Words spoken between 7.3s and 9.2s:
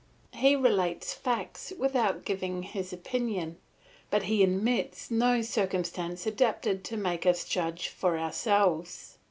judge for ourselves.